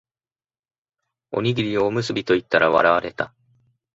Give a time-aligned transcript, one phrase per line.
[1.29, 3.35] おにぎりをおむすびと言ったら笑われた